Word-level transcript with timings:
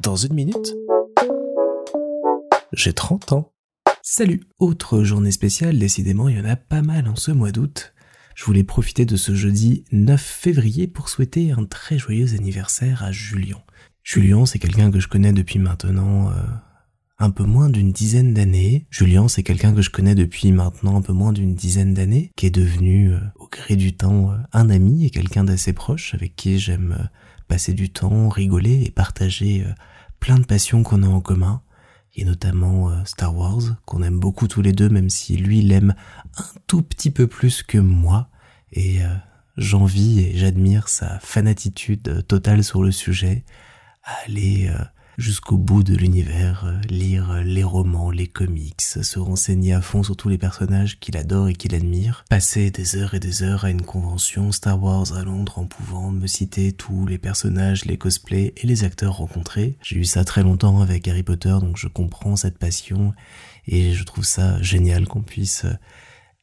Dans 0.00 0.16
une 0.16 0.34
minute, 0.34 0.74
j'ai 2.72 2.92
30 2.92 3.32
ans. 3.32 3.52
Salut 4.02 4.42
Autre 4.58 5.02
journée 5.04 5.30
spéciale, 5.30 5.78
décidément 5.78 6.28
il 6.28 6.36
y 6.36 6.40
en 6.40 6.44
a 6.44 6.56
pas 6.56 6.82
mal 6.82 7.08
en 7.08 7.16
ce 7.16 7.30
mois 7.30 7.52
d'août. 7.52 7.94
Je 8.34 8.44
voulais 8.44 8.64
profiter 8.64 9.06
de 9.06 9.16
ce 9.16 9.34
jeudi 9.34 9.84
9 9.92 10.20
février 10.20 10.86
pour 10.86 11.08
souhaiter 11.08 11.52
un 11.52 11.64
très 11.64 11.98
joyeux 11.98 12.34
anniversaire 12.34 13.02
à 13.02 13.12
Julien. 13.12 13.62
Julien, 14.02 14.44
c'est 14.46 14.58
quelqu'un 14.58 14.90
que 14.90 15.00
je 15.00 15.08
connais 15.08 15.32
depuis 15.32 15.58
maintenant 15.58 16.30
euh, 16.30 16.34
un 17.18 17.30
peu 17.30 17.44
moins 17.44 17.70
d'une 17.70 17.92
dizaine 17.92 18.34
d'années. 18.34 18.86
Julien, 18.90 19.28
c'est 19.28 19.42
quelqu'un 19.42 19.74
que 19.74 19.82
je 19.82 19.90
connais 19.90 20.14
depuis 20.14 20.52
maintenant 20.52 20.96
un 20.96 21.02
peu 21.02 21.12
moins 21.12 21.32
d'une 21.32 21.54
dizaine 21.54 21.94
d'années, 21.94 22.32
qui 22.36 22.46
est 22.46 22.50
devenu 22.50 23.12
euh, 23.12 23.20
au 23.36 23.48
gré 23.48 23.76
du 23.76 23.96
temps 23.96 24.32
euh, 24.32 24.36
un 24.52 24.70
ami 24.70 25.06
et 25.06 25.10
quelqu'un 25.10 25.44
d'assez 25.44 25.72
proche 25.72 26.14
avec 26.14 26.36
qui 26.36 26.58
j'aime 26.58 27.08
passer 27.48 27.72
du 27.72 27.90
temps, 27.90 28.28
rigoler 28.28 28.82
et 28.84 28.90
partager 28.90 29.64
plein 30.18 30.36
de 30.36 30.44
passions 30.44 30.82
qu'on 30.82 31.04
a 31.04 31.08
en 31.08 31.20
commun 31.20 31.62
et 32.16 32.24
notamment 32.24 32.90
euh, 32.90 33.04
Star 33.04 33.36
Wars, 33.36 33.76
qu'on 33.84 34.02
aime 34.02 34.18
beaucoup 34.18 34.48
tous 34.48 34.62
les 34.62 34.72
deux, 34.72 34.88
même 34.88 35.10
si 35.10 35.36
lui 35.36 35.60
l'aime 35.60 35.94
un 36.38 36.44
tout 36.66 36.82
petit 36.82 37.10
peu 37.10 37.26
plus 37.26 37.62
que 37.62 37.78
moi, 37.78 38.30
et 38.72 39.02
euh, 39.02 39.14
j'envie 39.56 40.20
et 40.20 40.36
j'admire 40.36 40.88
sa 40.88 41.18
fanatitude 41.20 42.26
totale 42.26 42.64
sur 42.64 42.82
le 42.82 42.90
sujet, 42.90 43.44
à 44.02 44.12
aller 44.24 44.68
euh, 44.70 44.82
jusqu'au 45.16 45.56
bout 45.56 45.82
de 45.82 45.94
l'univers, 45.94 46.64
euh, 46.66 46.80
lire 46.88 47.42
les 47.44 47.64
romans, 47.64 48.10
les 48.10 48.26
comics, 48.26 48.80
se 48.80 49.18
renseigner 49.18 49.72
à 49.72 49.80
fond 49.80 50.02
sur 50.02 50.16
tous 50.16 50.28
les 50.28 50.38
personnages 50.38 50.98
qu'il 50.98 51.16
adore 51.16 51.48
et 51.48 51.54
qu'il 51.54 51.74
admire, 51.74 52.24
passer 52.28 52.70
des 52.70 52.96
heures 52.96 53.14
et 53.14 53.20
des 53.20 53.42
heures 53.42 53.64
à 53.64 53.70
une 53.70 53.82
convention 53.82 54.52
Star 54.52 54.82
Wars 54.82 55.16
à 55.16 55.24
Londres 55.24 55.58
en 55.58 55.66
pouvant 55.66 56.10
me 56.10 56.26
citer 56.26 56.72
tous 56.72 57.06
les 57.06 57.18
personnages, 57.18 57.84
les 57.84 57.96
cosplays 57.96 58.52
et 58.56 58.66
les 58.66 58.84
acteurs 58.84 59.16
rencontrés. 59.16 59.76
J'ai 59.82 59.96
eu 59.96 60.04
ça 60.04 60.24
très 60.24 60.42
longtemps 60.42 60.80
avec 60.80 61.08
Harry 61.08 61.22
Potter, 61.22 61.56
donc 61.60 61.76
je 61.76 61.88
comprends 61.88 62.36
cette 62.36 62.58
passion 62.58 63.14
et 63.66 63.94
je 63.94 64.04
trouve 64.04 64.24
ça 64.24 64.60
génial 64.62 65.06
qu'on 65.06 65.22
puisse 65.22 65.66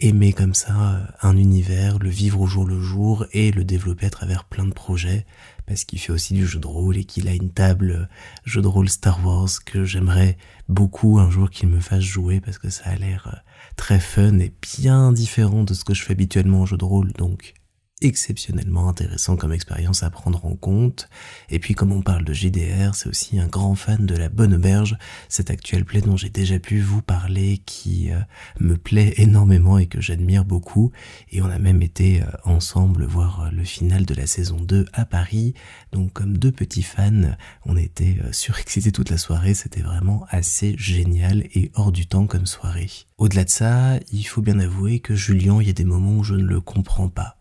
aimer 0.00 0.32
comme 0.32 0.54
ça 0.54 1.14
un 1.20 1.36
univers, 1.36 1.98
le 1.98 2.08
vivre 2.08 2.40
au 2.40 2.46
jour 2.46 2.66
le 2.66 2.80
jour 2.80 3.26
et 3.32 3.50
le 3.50 3.64
développer 3.64 4.06
à 4.06 4.10
travers 4.10 4.44
plein 4.44 4.64
de 4.64 4.72
projets 4.72 5.26
parce 5.70 5.84
qu'il 5.84 6.00
fait 6.00 6.10
aussi 6.10 6.34
du 6.34 6.48
jeu 6.48 6.58
de 6.58 6.66
rôle 6.66 6.96
et 6.96 7.04
qu'il 7.04 7.28
a 7.28 7.32
une 7.32 7.52
table 7.52 8.08
jeu 8.44 8.60
de 8.60 8.66
rôle 8.66 8.88
Star 8.88 9.24
Wars 9.24 9.50
que 9.64 9.84
j'aimerais 9.84 10.36
beaucoup 10.68 11.20
un 11.20 11.30
jour 11.30 11.48
qu'il 11.48 11.68
me 11.68 11.78
fasse 11.78 12.02
jouer 12.02 12.40
parce 12.40 12.58
que 12.58 12.70
ça 12.70 12.90
a 12.90 12.96
l'air 12.96 13.44
très 13.76 14.00
fun 14.00 14.40
et 14.40 14.52
bien 14.76 15.12
différent 15.12 15.62
de 15.62 15.72
ce 15.72 15.84
que 15.84 15.94
je 15.94 16.02
fais 16.02 16.14
habituellement 16.14 16.62
en 16.62 16.66
jeu 16.66 16.76
de 16.76 16.84
rôle. 16.84 17.12
Donc 17.12 17.54
exceptionnellement 18.00 18.88
intéressant 18.88 19.36
comme 19.36 19.52
expérience 19.52 20.02
à 20.02 20.10
prendre 20.10 20.44
en 20.46 20.54
compte. 20.54 21.08
Et 21.50 21.58
puis 21.58 21.74
comme 21.74 21.92
on 21.92 22.02
parle 22.02 22.24
de 22.24 22.32
JDR, 22.32 22.94
c'est 22.94 23.08
aussi 23.08 23.38
un 23.38 23.46
grand 23.46 23.74
fan 23.74 24.06
de 24.06 24.16
la 24.16 24.28
Bonne 24.28 24.54
Auberge, 24.54 24.96
cet 25.28 25.50
actuel 25.50 25.84
play 25.84 26.00
dont 26.00 26.16
j'ai 26.16 26.30
déjà 26.30 26.58
pu 26.58 26.80
vous 26.80 27.02
parler, 27.02 27.62
qui 27.66 28.10
euh, 28.10 28.18
me 28.58 28.76
plaît 28.76 29.14
énormément 29.16 29.78
et 29.78 29.86
que 29.86 30.00
j'admire 30.00 30.44
beaucoup. 30.44 30.92
Et 31.30 31.42
on 31.42 31.46
a 31.46 31.58
même 31.58 31.82
été 31.82 32.22
euh, 32.22 32.26
ensemble 32.44 33.04
voir 33.04 33.42
euh, 33.42 33.50
le 33.50 33.64
final 33.64 34.06
de 34.06 34.14
la 34.14 34.26
saison 34.26 34.56
2 34.56 34.86
à 34.92 35.04
Paris. 35.04 35.54
Donc 35.92 36.12
comme 36.14 36.38
deux 36.38 36.52
petits 36.52 36.82
fans, 36.82 37.34
on 37.66 37.76
était 37.76 38.16
surexcités 38.32 38.92
toute 38.92 39.10
la 39.10 39.18
soirée, 39.18 39.54
c'était 39.54 39.82
vraiment 39.82 40.26
assez 40.30 40.74
génial 40.78 41.44
et 41.54 41.70
hors 41.74 41.92
du 41.92 42.06
temps 42.06 42.26
comme 42.26 42.46
soirée. 42.46 42.90
Au-delà 43.18 43.44
de 43.44 43.50
ça, 43.50 43.98
il 44.12 44.24
faut 44.24 44.42
bien 44.42 44.58
avouer 44.58 45.00
que 45.00 45.14
Julien, 45.14 45.60
il 45.60 45.66
y 45.66 45.70
a 45.70 45.74
des 45.74 45.84
moments 45.84 46.16
où 46.16 46.24
je 46.24 46.34
ne 46.34 46.44
le 46.44 46.60
comprends 46.60 47.08
pas 47.08 47.36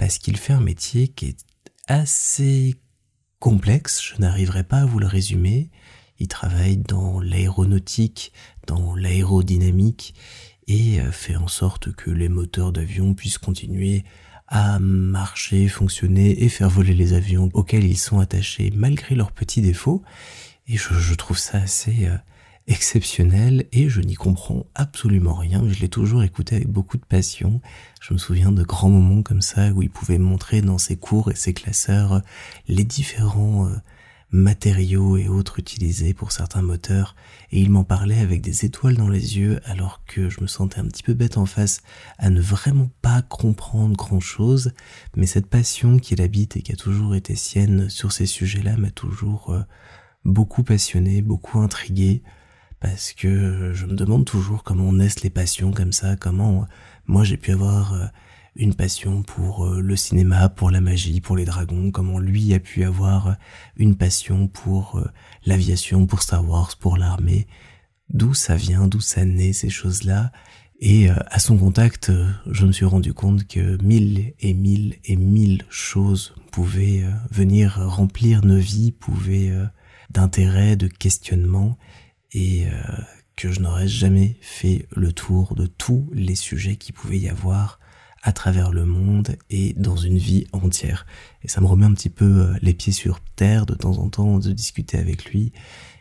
parce 0.00 0.16
qu'il 0.16 0.38
fait 0.38 0.54
un 0.54 0.60
métier 0.60 1.08
qui 1.08 1.26
est 1.26 1.44
assez 1.86 2.74
complexe, 3.38 4.02
je 4.02 4.18
n'arriverai 4.18 4.64
pas 4.64 4.78
à 4.78 4.86
vous 4.86 4.98
le 4.98 5.06
résumer. 5.06 5.70
Il 6.18 6.26
travaille 6.26 6.78
dans 6.78 7.20
l'aéronautique, 7.20 8.32
dans 8.66 8.94
l'aérodynamique, 8.94 10.14
et 10.66 11.02
euh, 11.02 11.12
fait 11.12 11.36
en 11.36 11.48
sorte 11.48 11.92
que 11.92 12.10
les 12.10 12.30
moteurs 12.30 12.72
d'avion 12.72 13.12
puissent 13.12 13.36
continuer 13.36 14.04
à 14.48 14.78
marcher, 14.78 15.68
fonctionner 15.68 16.44
et 16.44 16.48
faire 16.48 16.70
voler 16.70 16.94
les 16.94 17.12
avions 17.12 17.50
auxquels 17.52 17.84
ils 17.84 17.98
sont 17.98 18.20
attachés 18.20 18.72
malgré 18.74 19.14
leurs 19.14 19.32
petits 19.32 19.60
défauts. 19.60 20.02
Et 20.66 20.78
je, 20.78 21.14
trouve 21.14 21.38
ça 21.38 21.58
assez 21.58 22.06
euh, 22.06 22.16
exceptionnel 22.70 23.66
et 23.72 23.88
je 23.88 24.00
n'y 24.00 24.14
comprends 24.14 24.64
absolument 24.76 25.34
rien. 25.34 25.68
Je 25.68 25.80
l'ai 25.80 25.88
toujours 25.88 26.22
écouté 26.22 26.56
avec 26.56 26.68
beaucoup 26.68 26.96
de 26.96 27.04
passion. 27.04 27.60
Je 28.00 28.14
me 28.14 28.18
souviens 28.18 28.52
de 28.52 28.62
grands 28.62 28.88
moments 28.88 29.22
comme 29.22 29.42
ça 29.42 29.70
où 29.72 29.82
il 29.82 29.90
pouvait 29.90 30.18
montrer 30.18 30.62
dans 30.62 30.78
ses 30.78 30.96
cours 30.96 31.32
et 31.32 31.34
ses 31.34 31.52
classeurs 31.52 32.22
les 32.68 32.84
différents 32.84 33.66
euh, 33.66 33.74
matériaux 34.30 35.16
et 35.16 35.26
autres 35.26 35.58
utilisés 35.58 36.14
pour 36.14 36.30
certains 36.30 36.62
moteurs 36.62 37.16
et 37.50 37.60
il 37.60 37.70
m'en 37.70 37.82
parlait 37.82 38.20
avec 38.20 38.40
des 38.40 38.64
étoiles 38.64 38.96
dans 38.96 39.08
les 39.08 39.36
yeux 39.36 39.58
alors 39.64 40.04
que 40.06 40.28
je 40.28 40.40
me 40.40 40.46
sentais 40.46 40.78
un 40.78 40.86
petit 40.86 41.02
peu 41.02 41.14
bête 41.14 41.36
en 41.38 41.46
face 41.46 41.82
à 42.18 42.30
ne 42.30 42.40
vraiment 42.40 42.90
pas 43.02 43.22
comprendre 43.22 43.96
grand 43.96 44.20
chose 44.20 44.72
mais 45.16 45.26
cette 45.26 45.48
passion 45.48 45.98
qu'il 45.98 46.22
habite 46.22 46.56
et 46.56 46.62
qui 46.62 46.70
a 46.70 46.76
toujours 46.76 47.16
été 47.16 47.34
sienne 47.34 47.90
sur 47.90 48.12
ces 48.12 48.26
sujets-là 48.26 48.76
m'a 48.76 48.92
toujours 48.92 49.50
euh, 49.50 49.62
beaucoup 50.24 50.62
passionné, 50.62 51.22
beaucoup 51.22 51.58
intrigué 51.58 52.22
parce 52.80 53.12
que 53.12 53.72
je 53.74 53.86
me 53.86 53.94
demande 53.94 54.24
toujours 54.24 54.64
comment 54.64 54.92
naissent 54.92 55.22
les 55.22 55.30
passions 55.30 55.70
comme 55.70 55.92
ça, 55.92 56.16
comment 56.16 56.66
moi 57.06 57.24
j'ai 57.24 57.36
pu 57.36 57.52
avoir 57.52 57.92
euh, 57.92 58.06
une 58.56 58.74
passion 58.74 59.22
pour 59.22 59.66
euh, 59.66 59.80
le 59.80 59.96
cinéma, 59.96 60.48
pour 60.48 60.70
la 60.70 60.80
magie, 60.80 61.20
pour 61.20 61.36
les 61.36 61.44
dragons, 61.44 61.90
comment 61.90 62.18
lui 62.18 62.54
a 62.54 62.58
pu 62.58 62.84
avoir 62.84 63.28
euh, 63.28 63.32
une 63.76 63.96
passion 63.96 64.48
pour 64.48 65.02
l'aviation, 65.44 66.06
pour 66.06 66.22
Star 66.22 66.48
Wars, 66.48 66.76
pour 66.80 66.96
l'armée, 66.96 67.46
d'où 68.08 68.32
ça 68.32 68.56
vient, 68.56 68.88
d'où 68.88 69.00
ça 69.00 69.24
naît 69.24 69.52
ces 69.52 69.70
choses-là? 69.70 70.32
Et 70.82 71.10
à 71.10 71.38
son 71.38 71.58
contact, 71.58 72.10
je 72.50 72.64
me 72.64 72.72
suis 72.72 72.86
rendu 72.86 73.12
compte 73.12 73.46
que 73.46 73.76
mille 73.82 74.32
et 74.40 74.54
mille 74.54 74.96
et 75.04 75.16
mille 75.16 75.62
choses 75.68 76.34
pouvaient 76.50 77.04
venir 77.30 77.78
remplir 77.86 78.42
nos 78.42 78.56
vies, 78.56 78.90
pouvaient 78.90 79.52
d'intérêt, 80.10 80.76
de 80.76 80.86
questionnement, 80.86 81.76
et 82.32 82.66
euh, 82.66 82.70
que 83.36 83.50
je 83.50 83.60
n'aurais 83.60 83.88
jamais 83.88 84.36
fait 84.40 84.86
le 84.94 85.12
tour 85.12 85.54
de 85.54 85.66
tous 85.66 86.08
les 86.12 86.34
sujets 86.34 86.76
qui 86.76 86.92
pouvaient 86.92 87.18
y 87.18 87.28
avoir 87.28 87.80
à 88.22 88.32
travers 88.32 88.70
le 88.70 88.84
monde 88.84 89.36
et 89.48 89.72
dans 89.74 89.96
une 89.96 90.18
vie 90.18 90.46
entière. 90.52 91.06
Et 91.42 91.48
ça 91.48 91.60
me 91.60 91.66
remet 91.66 91.86
un 91.86 91.94
petit 91.94 92.10
peu 92.10 92.24
euh, 92.24 92.54
les 92.60 92.74
pieds 92.74 92.92
sur 92.92 93.20
terre 93.36 93.64
de 93.64 93.74
temps 93.74 93.98
en 93.98 94.10
temps 94.10 94.38
de 94.38 94.52
discuter 94.52 94.98
avec 94.98 95.24
lui 95.24 95.52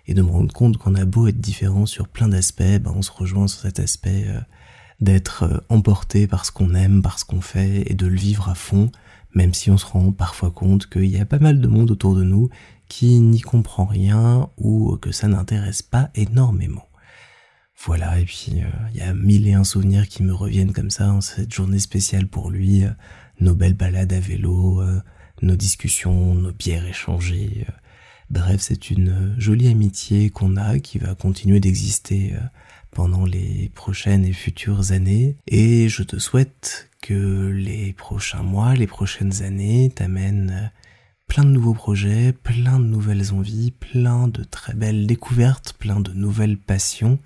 et 0.05 0.13
de 0.13 0.21
me 0.21 0.29
rendre 0.29 0.53
compte 0.53 0.77
qu'on 0.77 0.95
a 0.95 1.05
beau 1.05 1.27
être 1.27 1.39
différents 1.39 1.85
sur 1.85 2.07
plein 2.07 2.27
d'aspects, 2.27 2.79
ben 2.81 2.91
on 2.95 3.01
se 3.01 3.11
rejoint 3.11 3.47
sur 3.47 3.61
cet 3.61 3.79
aspect 3.79 4.25
euh, 4.27 4.39
d'être 4.99 5.63
emporté 5.69 6.27
par 6.27 6.45
ce 6.45 6.51
qu'on 6.51 6.73
aime, 6.73 7.01
par 7.01 7.19
ce 7.19 7.25
qu'on 7.25 7.41
fait 7.41 7.89
et 7.89 7.93
de 7.93 8.05
le 8.05 8.17
vivre 8.17 8.49
à 8.49 8.55
fond, 8.55 8.91
même 9.33 9.53
si 9.53 9.71
on 9.71 9.77
se 9.77 9.85
rend 9.85 10.11
parfois 10.11 10.51
compte 10.51 10.87
qu'il 10.87 11.05
y 11.05 11.19
a 11.19 11.25
pas 11.25 11.39
mal 11.39 11.61
de 11.61 11.67
monde 11.67 11.91
autour 11.91 12.15
de 12.15 12.23
nous 12.23 12.49
qui 12.89 13.19
n'y 13.19 13.39
comprend 13.39 13.85
rien 13.85 14.49
ou 14.57 14.97
que 14.97 15.11
ça 15.11 15.27
n'intéresse 15.27 15.81
pas 15.81 16.09
énormément. 16.15 16.89
Voilà, 17.85 18.19
et 18.19 18.25
puis 18.25 18.55
euh, 18.57 18.67
il 18.93 18.97
y 18.99 19.01
a 19.01 19.13
mille 19.13 19.47
et 19.47 19.53
un 19.53 19.63
souvenirs 19.63 20.09
qui 20.09 20.21
me 20.23 20.33
reviennent 20.33 20.73
comme 20.73 20.89
ça 20.89 21.13
en 21.13 21.21
cette 21.21 21.53
journée 21.53 21.79
spéciale 21.79 22.27
pour 22.27 22.49
lui, 22.49 22.83
euh, 22.83 22.89
nos 23.39 23.55
belles 23.55 23.75
balades 23.75 24.11
à 24.11 24.19
vélo, 24.19 24.81
euh, 24.81 24.99
nos 25.41 25.55
discussions, 25.55 26.35
nos 26.35 26.51
bières 26.51 26.85
échangées. 26.85 27.65
bref, 28.29 28.59
c'est 28.59 28.89
une 28.91 29.33
jolie 29.37 29.69
amitié 29.69 30.29
qu'on 30.29 30.57
a 30.57 30.79
qui 30.79 30.97
va 30.97 31.15
continuer 31.15 31.61
d'exister 31.61 32.35
pendant 32.91 33.23
les 33.23 33.71
prochaines 33.73 34.25
et 34.25 34.33
futures 34.33 34.91
années, 34.91 35.37
et 35.47 35.87
je 35.87 36.03
te 36.03 36.19
souhaite 36.19 36.89
que 37.01 37.47
les 37.47 37.93
prochains 37.93 38.43
mois, 38.43 38.75
les 38.75 38.87
prochaines 38.87 39.41
années 39.41 39.89
t'amènent 39.95 40.69
plein 41.29 41.43
de 41.43 41.51
nouveaux 41.51 41.75
projets, 41.75 42.33
plein 42.33 42.79
de 42.79 42.85
nouvelles 42.85 43.33
envies, 43.33 43.69
plein 43.71 44.27
de 44.27 44.43
très 44.43 44.73
belles 44.73 45.05
découvertes, 45.05 45.73
plein 45.73 45.99
de 45.99 46.11
nouvelles 46.11 46.57
passions, 46.57 47.19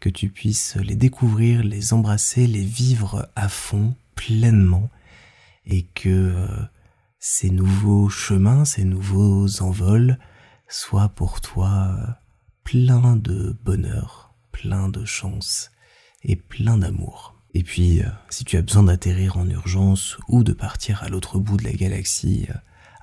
que 0.00 0.08
tu 0.08 0.28
puisses 0.28 0.76
les 0.76 0.96
découvrir, 0.96 1.62
les 1.62 1.92
embrasser, 1.92 2.48
les 2.48 2.64
vivre 2.64 3.28
à 3.36 3.48
fond, 3.48 3.94
pleinement, 4.16 4.90
et 5.66 5.84
que 5.94 6.08
euh, 6.08 6.46
ces 7.20 7.48
nouveaux 7.48 8.08
chemins, 8.08 8.64
ces 8.64 8.84
nouveaux 8.84 9.62
envols 9.62 10.18
soient 10.68 11.10
pour 11.10 11.40
toi 11.40 11.96
euh, 11.96 12.12
plein 12.64 13.16
de 13.16 13.56
bonheur, 13.64 14.34
plein 14.50 14.88
de 14.88 15.04
chance 15.04 15.70
et 16.24 16.34
plein 16.34 16.76
d'amour. 16.76 17.36
Et 17.54 17.62
puis, 17.62 18.00
euh, 18.00 18.08
si 18.30 18.44
tu 18.44 18.56
as 18.56 18.62
besoin 18.62 18.82
d'atterrir 18.82 19.36
en 19.36 19.48
urgence 19.48 20.18
ou 20.26 20.42
de 20.42 20.52
partir 20.52 21.04
à 21.04 21.08
l'autre 21.08 21.38
bout 21.38 21.56
de 21.56 21.64
la 21.64 21.72
galaxie, 21.72 22.48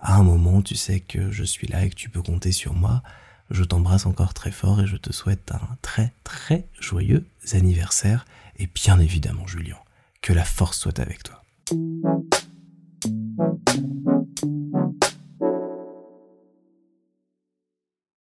à 0.01 0.15
un 0.15 0.23
moment, 0.23 0.61
tu 0.61 0.75
sais 0.75 0.99
que 0.99 1.31
je 1.31 1.43
suis 1.43 1.67
là 1.67 1.85
et 1.85 1.89
que 1.89 1.95
tu 1.95 2.09
peux 2.09 2.21
compter 2.21 2.51
sur 2.51 2.73
moi. 2.73 3.03
Je 3.49 3.63
t'embrasse 3.63 4.05
encore 4.05 4.33
très 4.33 4.51
fort 4.51 4.81
et 4.81 4.87
je 4.87 4.97
te 4.97 5.13
souhaite 5.13 5.51
un 5.51 5.77
très 5.81 6.13
très 6.23 6.67
joyeux 6.79 7.25
anniversaire. 7.53 8.25
Et 8.57 8.67
bien 8.67 8.99
évidemment, 8.99 9.45
Julien, 9.45 9.77
que 10.21 10.33
la 10.33 10.45
force 10.45 10.79
soit 10.79 10.99
avec 10.99 11.23
toi. 11.23 11.43